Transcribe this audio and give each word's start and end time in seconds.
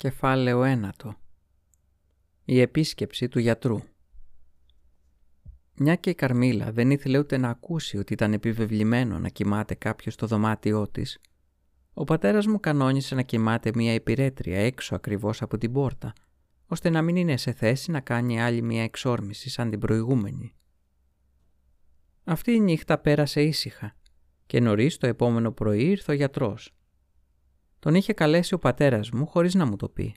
Κεφάλαιο 0.00 0.64
ένατο. 0.64 1.14
Η 2.44 2.60
επίσκεψη 2.60 3.28
του 3.28 3.38
γιατρού. 3.38 3.80
Μια 5.74 5.94
και 5.94 6.10
η 6.10 6.14
Καρμίλα 6.14 6.72
δεν 6.72 6.90
ήθελε 6.90 7.18
ούτε 7.18 7.36
να 7.36 7.48
ακούσει 7.48 7.98
ότι 7.98 8.12
ήταν 8.12 8.32
επιβεβλημένο 8.32 9.18
να 9.18 9.28
κοιμάται 9.28 9.74
κάποιος 9.74 10.14
στο 10.14 10.26
δωμάτιό 10.26 10.88
της, 10.88 11.20
ο 11.94 12.04
πατέρας 12.04 12.46
μου 12.46 12.60
κανόνισε 12.60 13.14
να 13.14 13.22
κοιμάται 13.22 13.70
μια 13.74 13.94
υπηρέτρια 13.94 14.58
έξω 14.58 14.94
ακριβώς 14.94 15.42
από 15.42 15.58
την 15.58 15.72
πόρτα, 15.72 16.12
ώστε 16.66 16.90
να 16.90 17.02
μην 17.02 17.16
είναι 17.16 17.36
σε 17.36 17.52
θέση 17.52 17.90
να 17.90 18.00
κάνει 18.00 18.42
άλλη 18.42 18.62
μια 18.62 18.82
εξόρμηση 18.82 19.50
σαν 19.50 19.70
την 19.70 19.78
προηγούμενη. 19.78 20.54
Αυτή 22.24 22.52
η 22.52 22.60
νύχτα 22.60 22.98
πέρασε 22.98 23.42
ήσυχα 23.42 23.96
και 24.46 24.60
νωρίς 24.60 24.96
το 24.96 25.06
επόμενο 25.06 25.52
πρωί 25.52 25.84
ήρθε 25.84 26.12
ο 26.12 26.14
γιατρός 26.14 26.74
τον 27.80 27.94
είχε 27.94 28.12
καλέσει 28.12 28.54
ο 28.54 28.58
πατέρας 28.58 29.10
μου 29.10 29.26
χωρίς 29.26 29.54
να 29.54 29.66
μου 29.66 29.76
το 29.76 29.88
πει. 29.88 30.14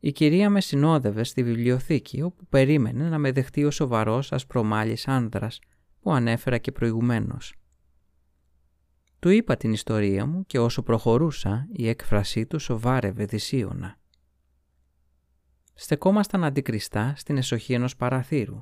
Η 0.00 0.12
κυρία 0.12 0.50
με 0.50 0.60
συνόδευε 0.60 1.24
στη 1.24 1.42
βιβλιοθήκη 1.42 2.22
όπου 2.22 2.46
περίμενε 2.46 3.08
να 3.08 3.18
με 3.18 3.32
δεχτεί 3.32 3.64
ο 3.64 3.70
σοβαρός 3.70 4.32
ασπρομάλης 4.32 5.08
άνδρας 5.08 5.58
που 6.00 6.12
ανέφερα 6.12 6.58
και 6.58 6.72
προηγουμένως. 6.72 7.54
Του 9.18 9.28
είπα 9.28 9.56
την 9.56 9.72
ιστορία 9.72 10.26
μου 10.26 10.46
και 10.46 10.58
όσο 10.58 10.82
προχωρούσα 10.82 11.66
η 11.72 11.88
έκφρασή 11.88 12.46
του 12.46 12.58
σοβάρευε 12.58 13.24
δυσίωνα. 13.24 13.98
Στεκόμασταν 15.74 16.44
αντικριστά 16.44 17.12
στην 17.16 17.36
εσοχή 17.36 17.72
ενός 17.72 17.96
παραθύρου. 17.96 18.60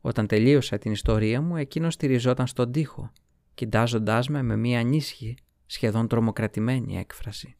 Όταν 0.00 0.26
τελείωσα 0.26 0.78
την 0.78 0.92
ιστορία 0.92 1.40
μου 1.40 1.56
εκείνος 1.56 1.94
στηριζόταν 1.94 2.46
στον 2.46 2.72
τοίχο, 2.72 3.12
κοιτάζοντάς 3.54 4.28
με 4.28 4.42
με 4.42 4.56
μία 4.56 4.80
ανίσχυη 4.80 5.36
σχεδόν 5.66 6.08
τρομοκρατημένη 6.08 6.98
έκφραση. 6.98 7.54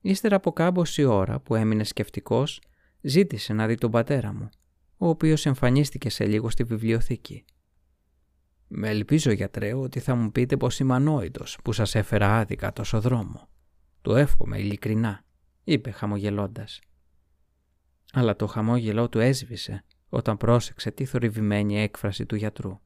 Ύστερα 0.00 0.36
από 0.36 0.52
κάμποση 0.52 1.04
ώρα 1.04 1.40
που 1.40 1.54
έμεινε 1.54 1.84
σκεφτικός, 1.84 2.60
ζήτησε 3.00 3.52
να 3.52 3.66
δει 3.66 3.74
τον 3.74 3.90
πατέρα 3.90 4.32
μου, 4.32 4.48
ο 4.96 5.08
οποίος 5.08 5.46
εμφανίστηκε 5.46 6.10
σε 6.10 6.26
λίγο 6.26 6.50
στη 6.50 6.64
βιβλιοθήκη. 6.64 7.44
«Με 8.68 8.88
ελπίζω, 8.88 9.30
γιατρέ, 9.30 9.72
ότι 9.72 10.00
θα 10.00 10.14
μου 10.14 10.32
πείτε 10.32 10.56
πως 10.56 10.78
είμαι 10.78 10.94
ανόητος 10.94 11.58
που 11.64 11.72
σας 11.72 11.94
έφερα 11.94 12.38
άδικα 12.38 12.72
τόσο 12.72 13.00
δρόμο. 13.00 13.48
Το 14.02 14.16
εύχομαι 14.16 14.58
ειλικρινά», 14.58 15.24
είπε 15.64 15.90
χαμογελώντας. 15.90 16.80
Αλλά 18.12 18.36
το 18.36 18.46
χαμόγελό 18.46 19.08
του 19.08 19.18
έσβησε 19.18 19.84
όταν 20.08 20.36
πρόσεξε 20.36 20.90
τη 20.90 21.04
θορυβημένη 21.04 21.80
έκφραση 21.80 22.26
του 22.26 22.36
γιατρού. 22.36 22.80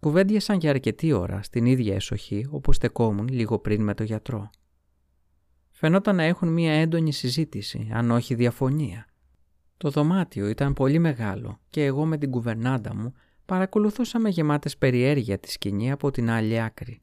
Κουβέντιασαν 0.00 0.58
για 0.58 0.70
αρκετή 0.70 1.12
ώρα 1.12 1.42
στην 1.42 1.66
ίδια 1.66 1.94
εσοχή 1.94 2.46
όπου 2.50 2.72
στεκόμουν 2.72 3.28
λίγο 3.28 3.58
πριν 3.58 3.82
με 3.82 3.94
το 3.94 4.02
γιατρό. 4.02 4.50
Φαινόταν 5.70 6.16
να 6.16 6.22
έχουν 6.22 6.48
μία 6.48 6.72
έντονη 6.72 7.12
συζήτηση, 7.12 7.88
αν 7.92 8.10
όχι 8.10 8.34
διαφωνία. 8.34 9.06
Το 9.76 9.90
δωμάτιο 9.90 10.48
ήταν 10.48 10.72
πολύ 10.72 10.98
μεγάλο 10.98 11.60
και 11.70 11.84
εγώ 11.84 12.04
με 12.06 12.18
την 12.18 12.30
κουβερνάντα 12.30 12.94
μου 12.94 13.14
παρακολουθούσαμε 13.46 14.28
γεμάτες 14.28 14.76
περιέργεια 14.76 15.38
τη 15.38 15.50
σκηνή 15.50 15.90
από 15.90 16.10
την 16.10 16.30
άλλη 16.30 16.60
άκρη. 16.60 17.02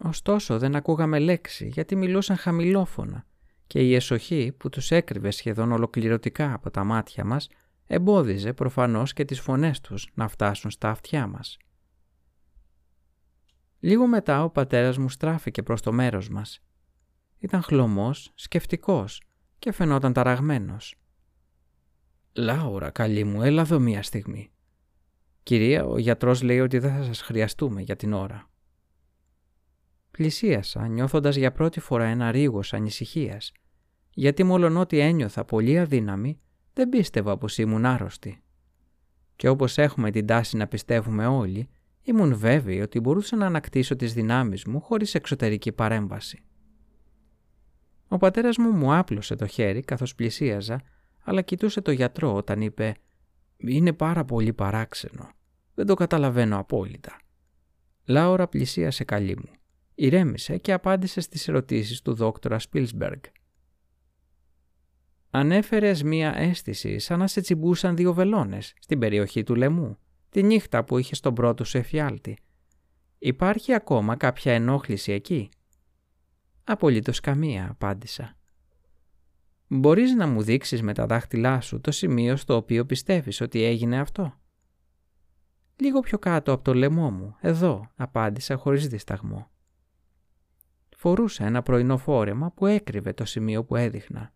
Ωστόσο 0.00 0.58
δεν 0.58 0.76
ακούγαμε 0.76 1.18
λέξη 1.18 1.66
γιατί 1.66 1.96
μιλούσαν 1.96 2.36
χαμηλόφωνα 2.36 3.26
και 3.66 3.80
η 3.80 3.94
εσοχή 3.94 4.54
που 4.56 4.68
τους 4.68 4.90
έκρυβε 4.90 5.30
σχεδόν 5.30 5.72
ολοκληρωτικά 5.72 6.54
από 6.54 6.70
τα 6.70 6.84
μάτια 6.84 7.24
μας 7.24 7.48
εμπόδιζε 7.86 8.52
προφανώς 8.52 9.12
και 9.12 9.24
τις 9.24 9.40
φωνές 9.40 9.80
τους 9.80 10.08
να 10.14 10.28
φτάσουν 10.28 10.70
στα 10.70 10.90
αυτιά 10.90 11.26
μας. 11.26 11.56
Λίγο 13.86 14.06
μετά 14.06 14.44
ο 14.44 14.50
πατέρας 14.50 14.98
μου 14.98 15.08
στράφηκε 15.08 15.62
προς 15.62 15.82
το 15.82 15.92
μέρος 15.92 16.28
μας. 16.28 16.62
Ήταν 17.38 17.62
χλωμός, 17.62 18.32
σκεφτικός 18.34 19.22
και 19.58 19.72
φαινόταν 19.72 20.12
ταραγμένος. 20.12 20.94
«Λάουρα, 22.32 22.90
καλή 22.90 23.24
μου, 23.24 23.42
έλα 23.42 23.60
εδώ 23.60 23.78
μία 23.78 24.02
στιγμή. 24.02 24.50
Κυρία, 25.42 25.84
ο 25.84 25.98
γιατρός 25.98 26.42
λέει 26.42 26.60
ότι 26.60 26.78
δεν 26.78 26.96
θα 26.96 27.02
σας 27.02 27.20
χρειαστούμε 27.20 27.82
για 27.82 27.96
την 27.96 28.12
ώρα». 28.12 28.50
Πλησίασα, 30.10 30.86
νιώθοντας 30.88 31.36
για 31.36 31.52
πρώτη 31.52 31.80
φορά 31.80 32.04
ένα 32.04 32.30
ρίγος 32.30 32.72
ανησυχίας, 32.72 33.52
γιατί 34.10 34.42
μόλον 34.42 34.76
ότι 34.76 34.98
ένιωθα 34.98 35.44
πολύ 35.44 35.78
αδύναμη, 35.78 36.40
δεν 36.72 36.88
πίστευα 36.88 37.38
πως 37.38 37.58
ήμουν 37.58 37.84
άρρωστη. 37.84 38.42
Και 39.36 39.48
όπως 39.48 39.78
έχουμε 39.78 40.10
την 40.10 40.26
τάση 40.26 40.56
να 40.56 40.66
πιστεύουμε 40.66 41.26
όλοι, 41.26 41.68
Ήμουν 42.08 42.36
βέβαιη 42.36 42.80
ότι 42.80 43.00
μπορούσα 43.00 43.36
να 43.36 43.46
ανακτήσω 43.46 43.96
τις 43.96 44.14
δυνάμεις 44.14 44.64
μου 44.64 44.80
χωρίς 44.80 45.14
εξωτερική 45.14 45.72
παρέμβαση. 45.72 46.42
Ο 48.08 48.16
πατέρας 48.16 48.56
μου 48.56 48.70
μου 48.70 48.94
άπλωσε 48.94 49.36
το 49.36 49.46
χέρι 49.46 49.82
καθώς 49.82 50.14
πλησίαζα, 50.14 50.82
αλλά 51.22 51.42
κοιτούσε 51.42 51.80
το 51.80 51.90
γιατρό 51.90 52.34
όταν 52.34 52.60
είπε 52.60 52.96
«Είναι 53.56 53.92
πάρα 53.92 54.24
πολύ 54.24 54.52
παράξενο. 54.52 55.30
Δεν 55.74 55.86
το 55.86 55.94
καταλαβαίνω 55.94 56.58
απόλυτα». 56.58 57.18
Λάουρα 58.04 58.48
πλησίασε 58.48 59.04
καλή 59.04 59.36
μου. 59.36 59.50
Ηρέμησε 59.94 60.56
και 60.56 60.72
απάντησε 60.72 61.20
στις 61.20 61.48
ερωτήσεις 61.48 62.02
του 62.02 62.14
δόκτωρα 62.14 62.58
Σπίλσμπεργκ. 62.58 63.20
«Ανέφερες 65.30 66.02
μία 66.02 66.38
αίσθηση 66.38 66.98
σαν 66.98 67.18
να 67.18 67.26
σε 67.26 67.40
τσιμπούσαν 67.40 67.96
δύο 67.96 68.14
βελόνες 68.14 68.74
στην 68.78 68.98
περιοχή 68.98 69.42
του 69.42 69.54
λαιμού», 69.54 69.98
τη 70.30 70.42
νύχτα 70.42 70.84
που 70.84 70.98
είχε 70.98 71.14
στον 71.14 71.34
πρώτο 71.34 71.64
σου 71.64 71.78
εφιάλτη. 71.78 72.38
Υπάρχει 73.18 73.74
ακόμα 73.74 74.16
κάποια 74.16 74.52
ενόχληση 74.52 75.12
εκεί; 75.12 75.48
Απολύτως 76.64 77.20
καμία, 77.20 77.68
απάντησα. 77.70 78.36
Μπορείς 79.66 80.14
να 80.14 80.26
μου 80.26 80.42
δείξεις 80.42 80.82
με 80.82 80.94
τα 80.94 81.06
δάχτυλά 81.06 81.60
σου 81.60 81.80
το 81.80 81.90
σημείο 81.90 82.36
στο 82.36 82.56
οποίο 82.56 82.86
πιστεύεις 82.86 83.40
ότι 83.40 83.62
έγινε 83.62 83.98
αυτό; 83.98 84.34
Λίγο 85.76 86.00
πιο 86.00 86.18
κάτω 86.18 86.52
από 86.52 86.64
το 86.64 86.74
λαιμό 86.74 87.10
μου, 87.10 87.36
εδώ, 87.40 87.90
απάντησα 87.96 88.56
χωρίς 88.56 88.88
δισταγμό. 88.88 89.50
Φορούσα 90.96 91.44
ένα 91.44 91.62
πρωινό 91.62 91.98
φόρεμα 91.98 92.50
που 92.50 92.66
έκρυβε 92.66 93.12
το 93.12 93.24
σημείο 93.24 93.64
που 93.64 93.76
έδειχνα. 93.76 94.32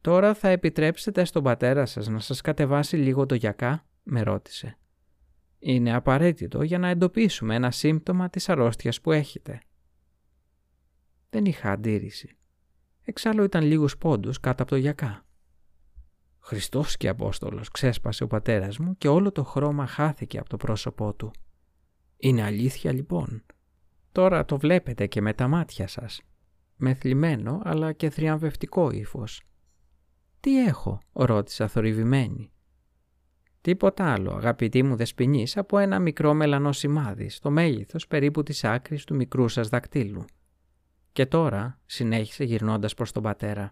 Τώρα 0.00 0.34
θα 0.34 0.48
επιτρέψετε 0.48 1.24
στον 1.24 1.42
πατέρα 1.42 1.86
σας 1.86 2.08
να 2.08 2.18
σας 2.18 2.40
κατεβάσει 2.40 2.96
λίγο 2.96 3.26
το 3.26 3.34
γιακά; 3.34 3.86
Με 4.04 4.22
ρώτησε. 4.22 4.78
Είναι 5.58 5.94
απαραίτητο 5.94 6.62
για 6.62 6.78
να 6.78 6.88
εντοπίσουμε 6.88 7.54
ένα 7.54 7.70
σύμπτωμα 7.70 8.30
της 8.30 8.48
αρρώστιας 8.48 9.00
που 9.00 9.12
έχετε. 9.12 9.60
Δεν 11.30 11.44
είχα 11.44 11.70
αντίρρηση. 11.70 12.36
Εξάλλου 13.04 13.42
ήταν 13.42 13.64
λίγους 13.64 13.98
πόντους 13.98 14.40
κάτω 14.40 14.62
από 14.62 14.70
το 14.70 14.76
γιακά. 14.76 15.24
Χριστός 16.40 16.96
και 16.96 17.08
Απόστολος 17.08 17.70
ξέσπασε 17.70 18.24
ο 18.24 18.26
πατέρας 18.26 18.78
μου 18.78 18.96
και 18.96 19.08
όλο 19.08 19.32
το 19.32 19.44
χρώμα 19.44 19.86
χάθηκε 19.86 20.38
από 20.38 20.48
το 20.48 20.56
πρόσωπό 20.56 21.14
του. 21.14 21.30
Είναι 22.16 22.42
αλήθεια 22.42 22.92
λοιπόν; 22.92 23.42
Τώρα 24.12 24.44
το 24.44 24.58
βλέπετε 24.58 25.06
και 25.06 25.20
με 25.20 25.34
τα 25.34 25.48
μάτια 25.48 25.86
σας. 25.86 26.20
Με 26.76 26.94
θλιμμένο 26.94 27.60
αλλά 27.64 27.92
και 27.92 28.10
θριαμβευτικό 28.10 28.90
ύφος. 28.90 29.42
«Τι 30.40 30.64
έχω» 30.64 30.98
ρώτησα 31.12 31.68
θορυβημένη. 31.68 32.53
Τίποτα 33.64 34.12
άλλο, 34.12 34.32
αγαπητή 34.32 34.82
μου 34.82 34.96
δεσποινής, 34.96 35.56
από 35.56 35.78
ένα 35.78 35.98
μικρό 35.98 36.34
μελανό 36.34 36.72
σημάδι, 36.72 37.28
στο 37.28 37.50
μέγεθος 37.50 38.06
περίπου 38.06 38.42
της 38.42 38.64
άκρης 38.64 39.04
του 39.04 39.14
μικρού 39.14 39.48
σας 39.48 39.68
δακτύλου. 39.68 40.24
Και 41.12 41.26
τώρα, 41.26 41.80
συνέχισε 41.86 42.44
γυρνώντας 42.44 42.94
προς 42.94 43.12
τον 43.12 43.22
πατέρα, 43.22 43.70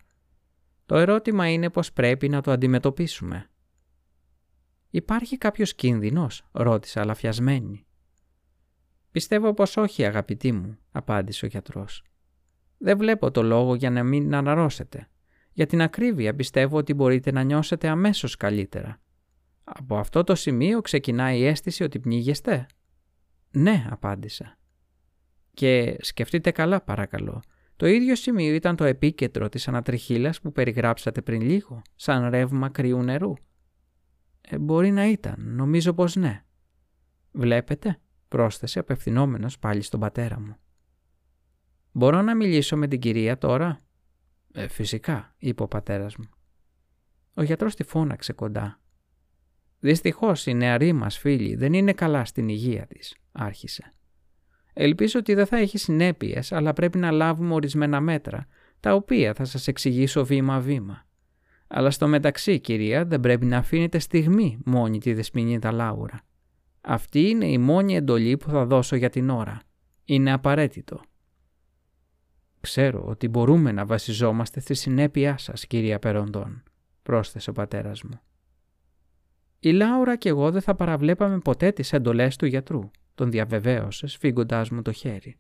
το 0.87 0.97
ερώτημα 0.97 1.49
είναι 1.49 1.71
πως 1.71 1.93
πρέπει 1.93 2.29
να 2.29 2.41
το 2.41 2.51
αντιμετωπίσουμε. 2.51 3.51
«Υπάρχει 4.91 5.39
κάποιος 5.39 5.75
κίνδυνος» 5.75 6.45
ρώτησα 6.53 7.01
αλαφιασμένη. 7.01 7.87
«Πιστεύω 9.11 9.55
πως 9.55 9.77
όχι 9.77 10.05
αγαπητή 10.05 10.53
μου», 10.53 10.79
απάντησε 10.93 11.45
ο 11.45 11.49
γιατρός. 11.49 12.05
«Δεν 12.79 12.99
βλέπω 12.99 13.31
το 13.31 13.43
λόγο 13.43 13.75
για 13.75 13.91
να 13.91 14.03
μην 14.03 14.35
αναρρώσετε. 14.35 15.09
Για 15.53 15.67
την 15.67 15.83
ακρίβεια 15.83 16.35
πιστεύω 16.35 16.77
ότι 16.77 16.95
μπορείτε 16.95 17.33
να 17.33 17.43
νιώσετε 17.43 17.89
αμέσως 17.89 18.37
καλύτερα 18.37 19.02
από 19.75 19.97
αυτό 19.97 20.25
το 20.25 20.35
σημείο 20.35 20.81
ξεκινάει 20.81 21.39
η 21.39 21.47
αίσθηση 21.47 21.83
ότι 21.83 21.99
πνίγεστε. 21.99 22.67
Ναι, 23.51 23.87
απάντησα. 23.91 24.59
Και 25.55 25.97
σκεφτείτε 26.01 26.51
καλά 26.51 26.81
παρακαλώ. 26.83 27.43
Το 27.77 27.87
ίδιο 27.87 28.17
σημείο 28.17 28.55
ήταν 28.55 28.77
το 28.77 28.85
επίκεντρο 28.85 29.49
της 29.49 29.69
ανατριχίλας 29.69 30.41
που 30.41 30.53
περιγράψατε 30.53 31.23
πριν 31.23 31.41
λίγο, 31.41 31.83
σαν 31.95 32.31
ρεύμα 32.31 32.69
κρυού 32.69 33.03
νερού. 33.03 33.33
Ε, 34.41 34.59
μπορεί 34.59 34.91
να 34.91 35.09
ήταν, 35.09 35.55
νομίζω 35.55 35.93
πως 35.93 36.17
ναι. 36.17 36.45
Βλέπετε, 37.33 38.01
πρόσθεσε 38.29 38.79
απευθυνόμενος 38.79 39.59
πάλι 39.59 39.83
στον 39.83 40.01
πατέρα 40.01 40.41
μου. 40.41 40.57
«Μπορώ 41.93 42.23
να 42.23 42.35
μιλήσω 42.35 42.77
με 42.77 42.89
την 42.89 43.01
κυρία 43.01 43.39
τώρα» 43.39 43.85
«Ε, 44.53 44.69
φυσικά», 44.69 45.35
είπε 45.39 45.63
ο 45.63 45.69
πατέρας 45.69 46.17
μου. 46.17 46.29
Ο 47.35 47.43
γιατρός 47.43 47.75
τη 47.75 47.85
φώναξε 47.85 48.33
κοντά 48.33 48.82
Δυστυχώς 49.85 50.47
η 50.47 50.55
νεαρή 50.55 50.93
μας 50.93 51.19
φίλη 51.19 51.55
δεν 51.55 51.73
είναι 51.73 51.93
καλά 51.93 52.25
στην 52.25 52.49
υγεία 52.49 52.87
της, 52.87 53.15
άρχισε. 53.33 53.93
Ελπίζω 54.73 55.19
ότι 55.19 55.35
δεν 55.35 55.47
θα 55.47 55.57
έχει 55.57 55.79
συνέπειες, 55.79 56.53
αλλά 56.53 56.73
πρέπει 56.73 56.99
να 56.99 57.11
λάβουμε 57.11 57.55
ορισμένα 57.55 58.01
μέτρα, 58.01 58.47
τα 58.81 58.95
οποία 58.95 59.35
θα 59.35 59.45
σας 59.45 59.69
εξηγήσω 59.69 60.25
βήμα-βήμα. 60.25 61.07
Αλλά 61.67 61.91
στο 61.91 62.09
μεταξύ, 62.09 62.61
κυρία, 62.61 63.05
δεν 63.05 63.21
πρέπει 63.21 63.47
να 63.47 63.57
αφήνετε 63.59 63.99
στιγμή 63.99 64.59
μόνη 64.65 64.99
τη 64.99 65.13
δεσποινίδα 65.13 65.73
Λάουρα. 65.73 66.21
Αυτή 66.81 67.21
είναι 67.21 67.47
η 67.47 67.59
μόνη 67.59 67.97
εντολή 67.97 68.37
που 68.37 68.51
θα 68.51 68.67
δώσω 68.67 68.97
για 68.97 69.11
την 69.11 69.31
ώρα. 69.31 69.63
Είναι 70.05 70.33
απαραίτητο. 70.33 71.01
«Ξέρω 72.61 73.05
ότι 73.07 73.29
μπορούμε 73.29 73.73
να 73.73 73.87
βασιζόμαστε 73.87 74.61
στη 74.61 74.75
συνέπειά 74.75 75.39
σας, 75.39 75.67
κυρία 75.67 75.99
Περοντών», 75.99 76.63
πρόσθεσε 77.03 77.51
ο 77.51 77.53
πατέρας 77.53 78.03
μου. 78.03 78.21
«Η 79.65 79.73
Λάουρα 79.73 80.17
και 80.17 80.29
εγώ 80.29 80.51
δεν 80.51 80.61
θα 80.61 80.75
παραβλέπαμε 80.75 81.39
ποτέ 81.39 81.73
τις 81.73 81.93
εντολές 81.93 82.37
του 82.37 82.47
γιατρού», 82.47 82.91
τον 83.15 83.31
διαβεβαίωσες 83.31 84.13
σφίγγοντάς 84.13 84.71
μου 84.71 84.83
το 84.83 84.93
χέρι. 84.93 85.37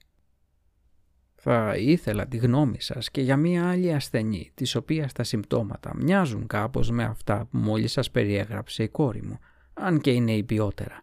«Θα 1.34 1.76
ήθελα 1.76 2.26
τη 2.26 2.36
γνώμη 2.36 2.80
σας 2.80 3.10
και 3.10 3.20
για 3.20 3.36
μία 3.36 3.70
άλλη 3.70 3.92
ασθενή, 3.92 4.50
της 4.54 4.74
οποίας 4.74 5.12
τα 5.12 5.22
συμπτώματα 5.22 5.96
μοιάζουν 5.96 6.46
κάπως 6.46 6.90
με 6.90 7.04
αυτά 7.04 7.46
που 7.50 7.58
μόλις 7.58 7.92
σας 7.92 8.10
περιέγραψε 8.10 8.82
η 8.82 8.88
κόρη 8.88 9.22
μου, 9.22 9.38
αν 9.74 10.00
και 10.00 10.10
είναι 10.10 10.32
η 10.32 10.44
ποιότερα. 10.44 11.02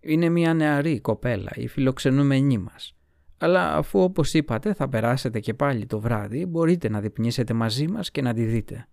Είναι 0.00 0.28
μία 0.28 0.54
νεαρή 0.54 1.00
κοπέλα, 1.00 1.50
η 1.54 1.68
φιλοξενούμενή 1.68 2.58
μας. 2.58 2.96
Αλλά 3.38 3.76
αφού 3.76 4.00
όπως 4.00 4.34
είπατε 4.34 4.74
θα 4.74 4.88
περάσετε 4.88 5.40
και 5.40 5.54
πάλι 5.54 5.86
το 5.86 6.00
βράδυ, 6.00 6.46
μπορείτε 6.46 6.88
να 6.88 7.00
διπνήσετε 7.00 7.54
μαζί 7.54 7.88
μας 7.88 8.10
και 8.10 8.22
να 8.22 8.34
τη 8.34 8.44
δείτε. 8.44 8.88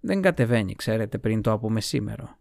Δεν 0.00 0.22
κατεβαίνει, 0.22 0.74
ξέρετε, 0.74 1.18
πριν 1.18 1.42
το 1.42 1.52
απομεσήμερο. 1.52 2.40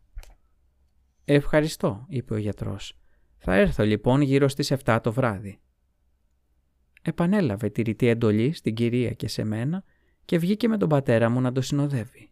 Ευχαριστώ, 1.25 2.05
είπε 2.07 2.33
ο 2.33 2.37
γιατρός. 2.37 2.93
Θα 3.37 3.55
έρθω 3.55 3.83
λοιπόν 3.83 4.21
γύρω 4.21 4.47
στις 4.47 4.73
7 4.83 4.99
το 5.03 5.13
βράδυ. 5.13 5.59
Επανέλαβε 7.01 7.69
τη 7.69 7.81
ρητή 7.81 8.07
εντολή 8.07 8.53
στην 8.53 8.73
κυρία 8.73 9.13
και 9.13 9.27
σε 9.27 9.43
μένα 9.43 9.83
και 10.25 10.37
βγήκε 10.37 10.67
με 10.67 10.77
τον 10.77 10.89
πατέρα 10.89 11.29
μου 11.29 11.41
να 11.41 11.51
το 11.51 11.61
συνοδεύει. 11.61 12.31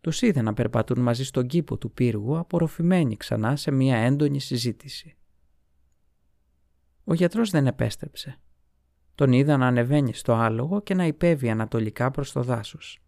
Τους 0.00 0.22
είδε 0.22 0.42
να 0.42 0.52
περπατούν 0.52 1.00
μαζί 1.00 1.24
στον 1.24 1.46
κήπο 1.46 1.78
του 1.78 1.92
πύργου 1.92 2.38
απορροφημένοι 2.38 3.16
ξανά 3.16 3.56
σε 3.56 3.70
μια 3.70 3.96
έντονη 3.96 4.40
συζήτηση. 4.40 5.16
Ο 7.04 7.14
γιατρός 7.14 7.50
δεν 7.50 7.66
επέστρεψε. 7.66 8.40
Τον 9.14 9.32
είδα 9.32 9.56
να 9.56 9.66
ανεβαίνει 9.66 10.14
στο 10.14 10.32
άλογο 10.32 10.82
και 10.82 10.94
να 10.94 11.06
υπέβει 11.06 11.50
ανατολικά 11.50 12.10
προς 12.10 12.32
το 12.32 12.42
δάσος. 12.42 13.02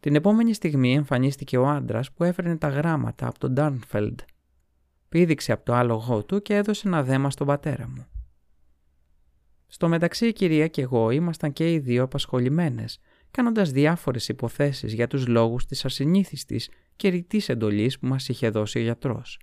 Την 0.00 0.14
επόμενη 0.14 0.52
στιγμή 0.52 0.94
εμφανίστηκε 0.94 1.58
ο 1.58 1.68
άντρας 1.68 2.12
που 2.12 2.24
έφερνε 2.24 2.56
τα 2.56 2.68
γράμματα 2.68 3.26
από 3.26 3.38
τον 3.38 3.52
Ντάρνφελντ. 3.52 4.20
Πήδηξε 5.08 5.52
από 5.52 5.64
το 5.64 5.74
άλογό 5.74 6.24
του 6.24 6.42
και 6.42 6.54
έδωσε 6.54 6.88
ένα 6.88 7.02
δέμα 7.02 7.30
στον 7.30 7.46
πατέρα 7.46 7.88
μου. 7.88 8.06
Στο 9.66 9.88
μεταξύ 9.88 10.26
η 10.26 10.32
κυρία 10.32 10.66
και 10.66 10.82
εγώ 10.82 11.10
ήμασταν 11.10 11.52
και 11.52 11.72
οι 11.72 11.78
δύο 11.78 12.02
απασχολημένες, 12.02 13.00
κάνοντας 13.30 13.70
διάφορες 13.70 14.28
υποθέσεις 14.28 14.92
για 14.92 15.06
τους 15.06 15.26
λόγους 15.26 15.66
της 15.66 15.84
ασυνήθιστης 15.84 16.70
και 16.96 17.08
ρητής 17.08 17.48
εντολής 17.48 17.98
που 17.98 18.06
μας 18.06 18.28
είχε 18.28 18.50
δώσει 18.50 18.78
ο 18.78 18.82
γιατρός. 18.82 19.40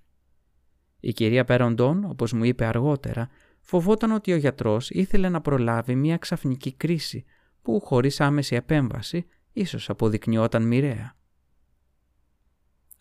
Η 1.00 1.14
κυρία 1.14 1.44
Πέροντον, 1.44 2.06
όπως 2.06 2.34
μου 2.34 2.44
είπε 2.44 2.66
αργότερα, 2.66 3.30
φοβόταν 3.60 4.12
ότι 4.12 4.34
ο 4.34 4.36
γιατρός 4.36 4.90
ήθελε 4.90 5.30
να 5.30 5.42
προλάβει 5.42 5.96
μια 5.96 6.18
ξαφνική 6.18 6.74
κρίση 6.74 7.26
που 7.62 7.80
χωρίς 7.80 8.22
άμεση 8.22 8.56
επέμβαση 8.56 9.26
ίσως 9.56 9.90
αποδεικνυόταν 9.90 10.64
μοιραία. 10.64 11.16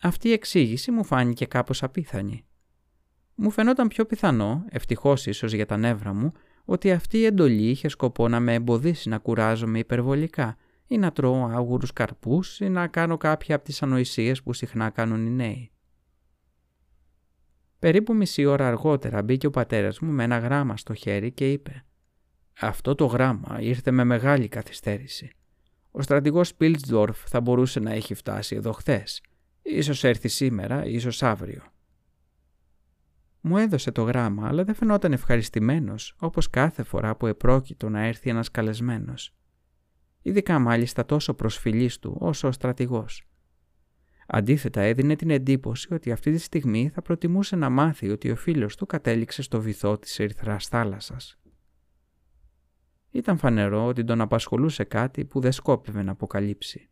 Αυτή 0.01 0.27
η 0.27 0.31
εξήγηση 0.31 0.91
μου 0.91 1.03
φάνηκε 1.03 1.45
κάπως 1.45 1.83
απίθανη. 1.83 2.45
Μου 3.35 3.51
φαινόταν 3.51 3.87
πιο 3.87 4.05
πιθανό, 4.05 4.65
ευτυχώς 4.69 5.25
ίσως 5.25 5.53
για 5.53 5.65
τα 5.65 5.77
νεύρα 5.77 6.13
μου, 6.13 6.31
ότι 6.65 6.91
αυτή 6.91 7.17
η 7.17 7.25
εντολή 7.25 7.69
είχε 7.69 7.87
σκοπό 7.87 8.27
να 8.27 8.39
με 8.39 8.53
εμποδίσει 8.53 9.09
να 9.09 9.17
κουράζομαι 9.17 9.79
υπερβολικά 9.79 10.57
ή 10.87 10.97
να 10.97 11.11
τρώω 11.11 11.45
άγουρους 11.45 11.93
καρπούς 11.93 12.59
ή 12.59 12.69
να 12.69 12.87
κάνω 12.87 13.17
κάποια 13.17 13.55
από 13.55 13.63
τις 13.65 13.83
ανοησίες 13.83 14.43
που 14.43 14.53
συχνά 14.53 14.89
κάνουν 14.89 15.25
οι 15.25 15.29
νέοι. 15.29 15.71
Περίπου 17.79 18.13
μισή 18.13 18.45
ώρα 18.45 18.67
αργότερα 18.67 19.23
μπήκε 19.23 19.47
ο 19.47 19.51
πατέρας 19.51 19.99
μου 19.99 20.11
με 20.11 20.23
ένα 20.23 20.37
γράμμα 20.37 20.77
στο 20.77 20.93
χέρι 20.93 21.31
και 21.31 21.51
είπε 21.51 21.85
«Αυτό 22.59 22.95
το 22.95 23.05
γράμμα 23.05 23.57
ήρθε 23.61 23.91
με 23.91 24.03
μεγάλη 24.03 24.47
καθυστέρηση. 24.47 25.35
Ο 25.97 26.01
στρατηγός 26.01 26.55
Πίλτσδορφ 26.55 27.23
θα 27.27 27.41
μπορούσε 27.41 27.79
να 27.79 27.91
έχει 27.91 28.13
φτάσει 28.13 28.55
εδώ 28.55 28.71
χθες. 28.71 29.21
Ίσως 29.61 30.03
έρθει 30.03 30.27
σήμερα, 30.27 30.85
ίσως 30.85 31.23
αύριο». 31.23 31.61
Μου 33.41 33.57
έδωσε 33.57 33.91
το 33.91 34.01
γράμμα, 34.01 34.47
αλλά 34.47 34.63
δεν 34.63 34.75
φαινόταν 34.75 35.13
ευχαριστημένος, 35.13 36.15
όπως 36.19 36.49
κάθε 36.49 36.83
φορά 36.83 37.15
που 37.15 37.27
επρόκειτο 37.27 37.89
να 37.89 37.99
έρθει 37.99 38.29
ένας 38.29 38.51
καλεσμένος. 38.51 39.33
Ειδικά 40.21 40.59
μάλιστα 40.59 41.05
τόσο 41.05 41.33
προσφυλής 41.33 41.99
του 41.99 42.17
όσο 42.19 42.47
ο 42.47 42.51
στρατηγός. 42.51 43.27
Αντίθετα 44.27 44.81
έδινε 44.81 45.15
την 45.15 45.29
εντύπωση 45.29 45.93
ότι 45.93 46.11
αυτή 46.11 46.31
τη 46.31 46.37
στιγμή 46.37 46.89
θα 46.93 47.01
προτιμούσε 47.01 47.55
να 47.55 47.69
μάθει 47.69 48.09
ότι 48.09 48.31
ο 48.31 48.35
φίλος 48.35 48.75
του 48.75 48.85
κατέληξε 48.85 49.41
στο 49.41 49.61
βυθό 49.61 49.97
της 49.97 50.19
ερυθράς 50.19 50.67
θάλασσας. 50.67 51.37
Ήταν 53.15 53.37
φανερό 53.37 53.85
ότι 53.85 54.03
τον 54.03 54.21
απασχολούσε 54.21 54.83
κάτι 54.83 55.25
που 55.25 55.39
δεν 55.39 55.51
σκόπευε 55.51 56.03
να 56.03 56.11
αποκαλύψει. 56.11 56.89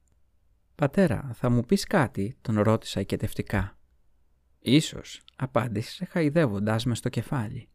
«Πατέρα, 0.75 1.29
θα 1.33 1.49
μου 1.49 1.61
πεις 1.61 1.83
κάτι» 1.83 2.37
τον 2.41 2.59
ρώτησα 2.59 2.99
οικετευτικά. 2.99 3.77
«Ίσως», 4.59 5.21
απάντησε 5.35 6.05
χαϊδεύοντας 6.05 6.85
με 6.85 6.95
στο 6.95 7.09
κεφάλι. 7.09 7.69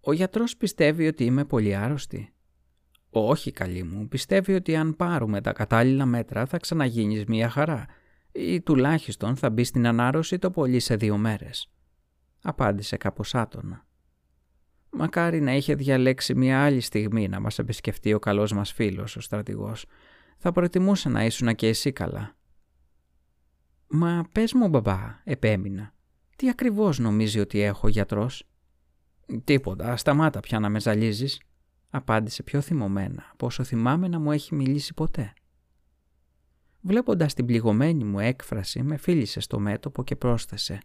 «Ο 0.00 0.12
γιατρός 0.12 0.56
πιστεύει 0.56 1.06
ότι 1.06 1.24
είμαι 1.24 1.44
πολύ 1.44 1.74
άρρωστη». 1.74 2.34
«Όχι, 3.10 3.50
καλή 3.50 3.82
μου, 3.82 4.08
πιστεύει 4.08 4.54
ότι 4.54 4.76
αν 4.76 4.96
πάρουμε 4.96 5.40
τα 5.40 5.52
κατάλληλα 5.52 6.06
μέτρα 6.06 6.46
θα 6.46 6.58
ξαναγίνεις 6.58 7.24
μια 7.24 7.48
χαρά 7.48 7.86
ή 8.32 8.60
τουλάχιστον 8.60 9.36
θα 9.36 9.50
μπει 9.50 9.64
στην 9.64 9.86
ανάρρωση 9.86 10.38
το 10.38 10.50
πολύ 10.50 10.80
σε 10.80 10.96
δύο 10.96 11.16
μέρες. 11.16 11.70
Απάντησε 12.42 12.96
κάπως 12.96 13.34
άτονα. 13.34 13.86
Μακάρι 14.96 15.40
να 15.40 15.54
είχε 15.54 15.74
διαλέξει 15.74 16.34
μια 16.34 16.64
άλλη 16.64 16.80
στιγμή 16.80 17.28
να 17.28 17.40
μας 17.40 17.58
επισκεφτεί 17.58 18.12
ο 18.12 18.18
καλός 18.18 18.52
μας 18.52 18.72
φίλος, 18.72 19.16
ο 19.16 19.20
στρατηγός. 19.20 19.86
Θα 20.38 20.52
προτιμούσα 20.52 21.08
να 21.08 21.24
ήσουν 21.24 21.54
και 21.54 21.68
εσύ 21.68 21.92
καλά. 21.92 22.36
«Μα 23.86 24.24
πες 24.32 24.52
μου 24.52 24.68
μπαμπά», 24.68 25.20
επέμεινα. 25.24 25.94
«Τι 26.36 26.48
ακριβώς 26.48 26.98
νομίζει 26.98 27.40
ότι 27.40 27.60
έχω 27.60 27.88
γιατρός» 27.88 28.46
«Τίποτα, 29.44 29.96
σταμάτα 29.96 30.40
πια 30.40 30.58
να 30.58 30.68
με 30.68 30.80
ζαλίζεις», 30.80 31.40
απάντησε 31.90 32.42
πιο 32.42 32.60
θυμωμένα 32.60 33.28
από 33.32 33.46
όσο 33.46 33.64
θυμάμαι 33.64 34.08
να 34.08 34.18
μου 34.18 34.32
έχει 34.32 34.54
μιλήσει 34.54 34.94
ποτέ. 34.94 35.32
Βλέποντας 36.80 37.34
την 37.34 37.46
πληγωμένη 37.46 38.04
μου 38.04 38.18
έκφραση 38.18 38.82
με 38.82 38.96
φίλησε 38.96 39.40
στο 39.40 39.58
μέτωπο 39.58 40.04
και 40.04 40.16
πρόσθεσε 40.16 40.78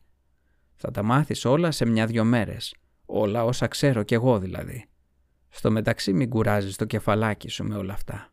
«Θα 0.75 0.91
τα 0.91 1.03
μάθεις 1.03 1.45
όλα 1.45 1.71
σε 1.71 1.85
μια-δυο 1.85 2.23
μέρες, 2.23 2.75
όλα 3.09 3.43
όσα 3.43 3.67
ξέρω 3.67 4.03
κι 4.03 4.13
εγώ 4.13 4.39
δηλαδή. 4.39 4.85
Στο 5.49 5.71
μεταξύ 5.71 6.13
μην 6.13 6.29
κουράζεις 6.29 6.75
το 6.75 6.85
κεφαλάκι 6.85 7.49
σου 7.49 7.63
με 7.63 7.75
όλα 7.75 7.93
αυτά». 7.93 8.29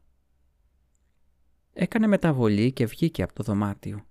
Έκανε 1.73 2.07
μεταβολή 2.07 2.73
και 2.73 2.87
βγήκε 2.87 3.23
από 3.23 3.35
το 3.35 3.43
δωμάτιο, 3.43 4.07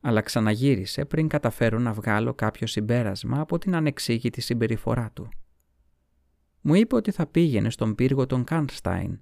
αλλά 0.00 0.20
ξαναγύρισε 0.20 1.04
πριν 1.04 1.28
καταφέρω 1.28 1.78
να 1.78 1.92
βγάλω 1.92 2.34
κάποιο 2.34 2.66
συμπέρασμα 2.66 3.40
από 3.40 3.58
την 3.58 3.74
ανεξήγητη 3.74 4.40
συμπεριφορά 4.40 5.10
του. 5.12 5.28
Μου 6.60 6.74
είπε 6.74 6.94
ότι 6.96 7.10
θα 7.10 7.26
πήγαινε 7.26 7.70
στον 7.70 7.94
πύργο 7.94 8.26
των 8.26 8.44
Κάνσταϊν 8.44 9.20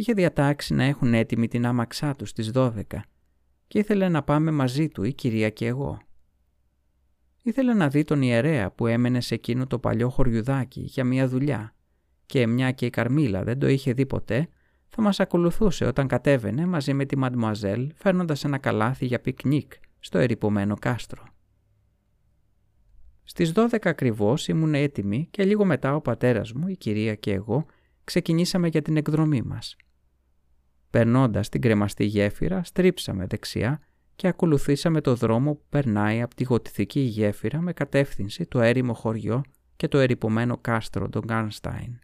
είχε 0.00 0.12
διατάξει 0.12 0.74
να 0.74 0.84
έχουν 0.84 1.14
έτοιμη 1.14 1.48
την 1.48 1.66
άμαξά 1.66 2.16
τους 2.16 2.28
στις 2.28 2.50
12 2.54 2.82
και 3.66 3.78
ήθελε 3.78 4.08
να 4.08 4.22
πάμε 4.22 4.50
μαζί 4.50 4.88
του 4.88 5.04
η 5.04 5.12
κυρία 5.12 5.50
και 5.50 5.66
εγώ. 5.66 5.98
Ήθελε 7.42 7.74
να 7.74 7.88
δει 7.88 8.04
τον 8.04 8.22
ιερέα 8.22 8.70
που 8.70 8.86
έμενε 8.86 9.20
σε 9.20 9.34
εκείνο 9.34 9.66
το 9.66 9.78
παλιό 9.78 10.08
χωριουδάκι 10.08 10.80
για 10.80 11.04
μια 11.04 11.28
δουλειά 11.28 11.74
και 12.26 12.46
μια 12.46 12.70
και 12.72 12.86
η 12.86 12.90
Καρμίλα 12.90 13.44
δεν 13.44 13.58
το 13.58 13.68
είχε 13.68 13.92
δει 13.92 14.06
ποτέ, 14.06 14.48
θα 14.88 15.02
μας 15.02 15.20
ακολουθούσε 15.20 15.84
όταν 15.84 16.06
κατέβαινε 16.06 16.66
μαζί 16.66 16.92
με 16.92 17.04
τη 17.04 17.16
Μαντμουαζέλ 17.16 17.92
φέρνοντας 17.94 18.44
ένα 18.44 18.58
καλάθι 18.58 19.06
για 19.06 19.20
πικνίκ 19.20 19.72
στο 19.98 20.18
ερυπωμένο 20.18 20.76
κάστρο. 20.78 21.24
Στις 23.22 23.52
12 23.54 23.76
ακριβώς 23.80 24.48
ήμουν 24.48 24.74
έτοιμη 24.74 25.28
και 25.30 25.44
λίγο 25.44 25.64
μετά 25.64 25.94
ο 25.94 26.00
πατέρας 26.00 26.52
μου, 26.52 26.68
η 26.68 26.76
κυρία 26.76 27.14
και 27.14 27.32
εγώ 27.32 27.66
ξεκινήσαμε 28.04 28.68
για 28.68 28.82
την 28.82 28.96
εκδρομή 28.96 29.42
μας. 29.42 29.76
Περνώντας 30.90 31.48
την 31.48 31.60
κρεμαστή 31.60 32.04
γέφυρα, 32.04 32.64
στρίψαμε 32.64 33.26
δεξιά 33.26 33.80
και 34.20 34.28
ακολουθήσαμε 34.28 35.00
το 35.00 35.14
δρόμο 35.14 35.54
που 35.54 35.64
περνάει 35.68 36.22
από 36.22 36.34
τη 36.34 36.44
γοτιθική 36.44 37.00
γέφυρα 37.00 37.60
με 37.60 37.72
κατεύθυνση 37.72 38.46
το 38.46 38.60
έρημο 38.60 38.94
χωριό 38.94 39.42
και 39.76 39.88
το 39.88 39.98
ερυπωμένο 39.98 40.58
κάστρο 40.58 41.08
των 41.08 41.22
Γκάρνσταϊν. 41.24 41.98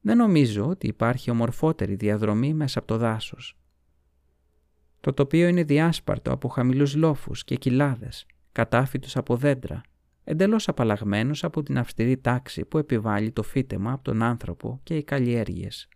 Δεν 0.00 0.16
νομίζω 0.16 0.66
ότι 0.66 0.86
υπάρχει 0.86 1.30
ομορφότερη 1.30 1.94
διαδρομή 1.94 2.54
μέσα 2.54 2.78
από 2.78 2.88
το 2.88 2.96
δάσος. 2.96 3.58
Το 5.00 5.12
τοπίο 5.12 5.48
είναι 5.48 5.62
διάσπαρτο 5.62 6.32
από 6.32 6.48
χαμηλούς 6.48 6.94
λόφους 6.94 7.44
και 7.44 7.54
κοιλάδες, 7.54 8.26
κατάφυτους 8.52 9.16
από 9.16 9.36
δέντρα, 9.36 9.80
εντελώς 10.24 10.68
απαλλαγμένος 10.68 11.44
από 11.44 11.62
την 11.62 11.78
αυστηρή 11.78 12.16
τάξη 12.16 12.64
που 12.64 12.78
επιβάλλει 12.78 13.30
το 13.30 13.42
φύτεμα 13.42 13.92
από 13.92 14.04
τον 14.04 14.22
άνθρωπο 14.22 14.80
και 14.82 14.96
οι 14.96 15.04
καλλιέργειες. 15.04 15.88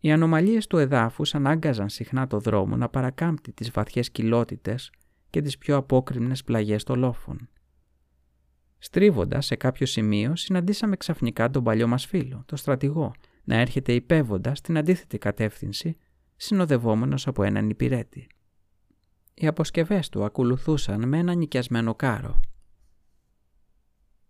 Οι 0.00 0.12
ανομαλίες 0.12 0.66
του 0.66 0.78
εδάφους 0.78 1.34
ανάγκαζαν 1.34 1.88
συχνά 1.88 2.26
το 2.26 2.38
δρόμο 2.38 2.76
να 2.76 2.88
παρακάμπτει 2.88 3.52
τις 3.52 3.70
βαθιές 3.70 4.10
κοιλότητες 4.10 4.90
και 5.30 5.42
τις 5.42 5.58
πιο 5.58 5.76
απόκριμνες 5.76 6.44
πλαγιές 6.44 6.84
των 6.84 6.98
λόφων. 6.98 7.48
Στρίβοντας 8.78 9.46
σε 9.46 9.56
κάποιο 9.56 9.86
σημείο 9.86 10.36
συναντήσαμε 10.36 10.96
ξαφνικά 10.96 11.50
τον 11.50 11.64
παλιό 11.64 11.88
μας 11.88 12.06
φίλο, 12.06 12.42
τον 12.46 12.58
στρατηγό, 12.58 13.12
να 13.44 13.56
έρχεται 13.56 13.92
υπέβοντας 13.92 14.58
στην 14.58 14.78
αντίθετη 14.78 15.18
κατεύθυνση, 15.18 15.96
συνοδευόμενος 16.36 17.26
από 17.26 17.42
έναν 17.42 17.70
υπηρέτη. 17.70 18.26
Οι 19.34 19.46
αποσκευές 19.46 20.08
του 20.08 20.24
ακολουθούσαν 20.24 21.08
με 21.08 21.18
ένα 21.18 21.34
νοικιασμένο 21.34 21.94
κάρο. 21.94 22.40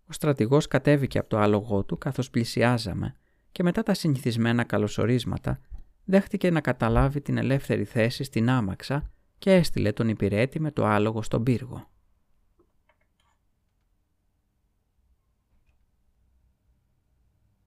Ο 0.09 0.13
στρατηγός 0.13 0.67
κατέβηκε 0.67 1.19
από 1.19 1.29
το 1.29 1.37
άλογό 1.37 1.83
του 1.83 1.97
καθώς 1.97 2.29
πλησιάζαμε 2.29 3.15
και 3.57 3.63
μετά 3.63 3.83
τα 3.83 3.93
συνηθισμένα 3.93 4.63
καλωσορίσματα 4.63 5.59
δέχτηκε 6.05 6.51
να 6.51 6.61
καταλάβει 6.61 7.21
την 7.21 7.37
ελεύθερη 7.37 7.83
θέση 7.83 8.23
στην 8.23 8.49
άμαξα 8.49 9.11
και 9.37 9.53
έστειλε 9.53 9.91
τον 9.91 10.09
υπηρέτη 10.09 10.59
με 10.59 10.71
το 10.71 10.85
άλογο 10.85 11.21
στον 11.21 11.43
πύργο. 11.43 11.89